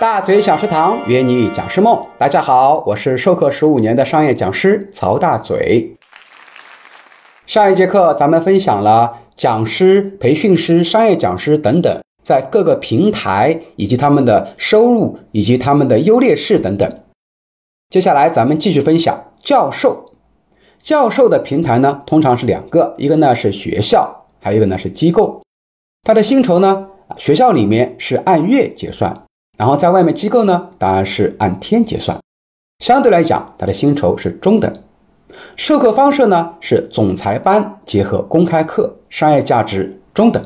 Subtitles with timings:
[0.00, 5.94] 大嘴小食堂约你讲师梦，大家好，我是授课十五年的商业讲师曹大嘴。
[7.44, 16.90] 上一节课咱们分享了讲师、培训师、商业讲师等等在各个平台以及他们的收入以及他们的优劣势等等。
[17.90, 20.14] 接下来咱们继续分享教授。
[20.80, 25.42] 教授的平台呢，通常是两个，一个呢是学校，还有一个呢是机构。
[26.04, 26.86] 他的薪酬呢，
[27.18, 29.14] 学校里面是按月结算。
[29.60, 32.18] 然后在外面机构呢，当然是按天结算，
[32.78, 34.72] 相对来讲，它的薪酬是中等。
[35.54, 40.42] 授课方式呢是总裁班结合公开课，商业价值中等。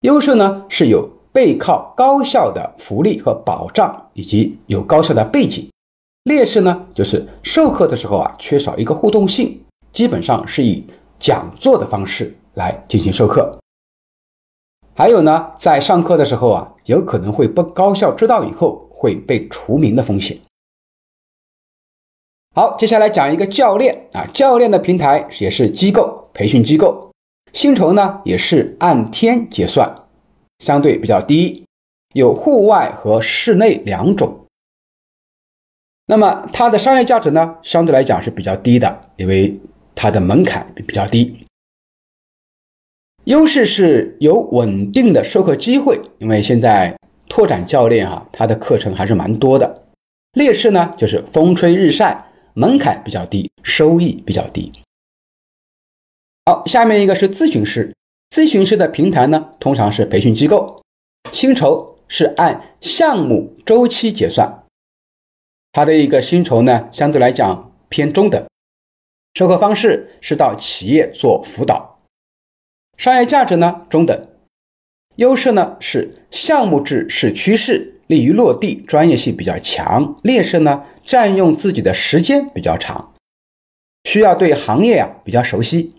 [0.00, 5.70] 优势呢是有背靠高校的福利和保障，以及有高校的背景。
[6.24, 10.84] 劣势呢就是授课的时候啊缺少一个互动性，基本上是以
[11.16, 13.56] 讲座的方式来进行授课。
[14.94, 20.38] 还有呢，在上课的时候啊，有可能会被高校知道以后会被除名的风险。
[22.54, 27.10] 好，接下来讲一个教练啊，教练的平台也是机构培训机构，
[27.52, 30.04] 薪酬呢也是按天结算，
[30.58, 31.64] 相对比较低，
[32.12, 34.46] 有户外和室内两种。
[36.04, 39.58] 那么它的商业价值呢，相对来讲是比较低的，因为
[39.94, 41.46] 它的门槛比较低。
[43.24, 46.96] 优势是有稳定的授课机会，因为现在
[47.28, 49.86] 拓展教练哈，他的课程还是蛮多的。
[50.32, 54.72] 劣势呢，就是风吹日晒，门槛比较低，收益比较低。
[56.46, 57.94] 好，下面一个是咨询师，
[58.30, 60.82] 咨询师的平台呢，通常是培训机构，
[61.30, 64.64] 薪酬是按项目周期结算，
[65.70, 68.44] 它的一个薪酬呢，相对来讲偏中等，
[69.34, 71.91] 授课方式是到企业做辅导。
[73.02, 74.28] 商业价值呢中等，
[75.16, 80.14] 优势呢是项目制是趋势，利于落地，专业性比较强。
[80.22, 83.12] 劣势呢占用自己的时间比较长，
[84.04, 85.94] 需要对行业啊比较熟悉。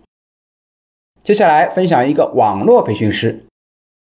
[1.22, 3.44] 接下来分享一个网络培训师，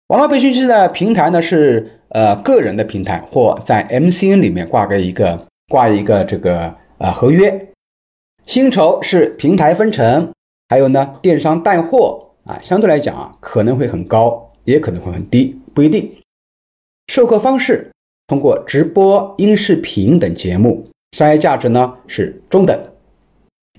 [0.07, 7.67] 网络培训师的平台呢是呃个人的平台或在 MCN 里面挂个一个挂一个这个呃合约，
[8.45, 10.31] 薪酬是平台分成，
[10.69, 12.29] 还有呢电商带货。
[12.45, 16.11] 啊，相对来讲啊，可能会很高，也可能会很低，不一定。
[17.07, 17.91] 授课方式
[18.27, 22.77] 通过直播、音视频等节目，商业价值呢是中等。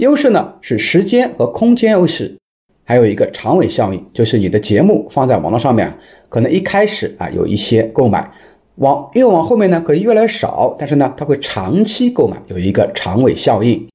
[0.01, 2.37] 优势呢是时间和空间优势，
[2.85, 5.99] 还有一个长尾效应，就是你的节目放在网络上面，
[6.29, 8.33] 可能一开始啊有一些购买，
[8.77, 13.87] 往越往后面呢可以越来越少，但是呢它会长期购买，有一个长尾效应。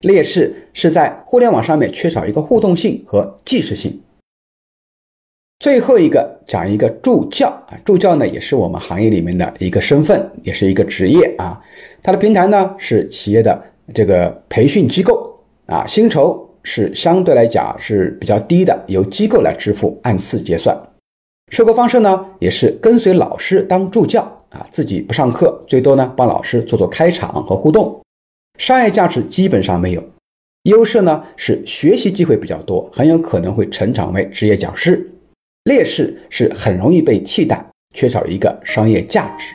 [0.00, 4.00] 劣势是在互联网上面缺少一个互动性和即时性。
[5.60, 11.60] 最后一个讲一个助教啊，助教呢也是我们行业里面的一个身份，也是一个职业啊。
[12.00, 13.60] 它的平台呢是企业的
[13.92, 15.36] 这个培训机构
[15.66, 20.78] 啊，薪酬是相对来讲是比较低的，由机构来支付，按次结算。
[21.50, 28.00] 授课方式呢也是跟随老师当助教啊，自己不上课，最多呢帮老师做做开场和互动。
[28.58, 30.04] 商业价值基本上没有，
[30.64, 35.10] 优势呢是学习机会比较多，很有可能会成长为职业讲师。
[35.68, 37.62] 劣势是很容易被替代，
[37.94, 39.54] 缺少一个商业价值。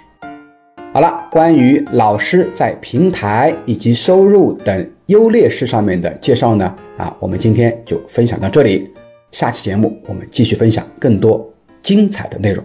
[0.93, 8.87] 好了，关于老师在平台以及收入等优劣势上面的介绍呢，啊，我们今天就分享到这里。
[9.31, 11.51] 下期节目我们继续分享更多
[11.81, 12.63] 精彩的内容。